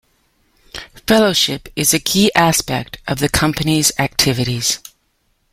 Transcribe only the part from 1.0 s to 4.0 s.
Fellowship is a key aspect of the Company's